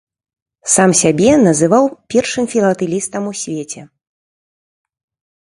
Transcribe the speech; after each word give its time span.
Сам 0.75 0.91
сябе 1.01 1.29
называў 1.47 1.83
першым 2.15 2.49
філатэлістам 2.55 3.23
ў 3.33 3.45
свеце. 3.45 3.87